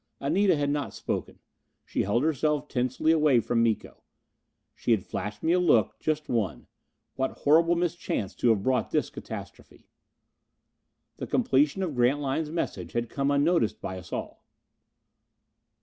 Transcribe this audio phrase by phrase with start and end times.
[0.19, 1.37] Anita had not spoken.
[1.85, 4.01] She held herself tensely away from Miko;
[4.73, 6.65] she had flashed me a look just one.
[7.17, 9.89] What horrible mischance to have brought this catastrophe!
[11.17, 14.43] The completion of Grantline's message had come unnoticed by us all.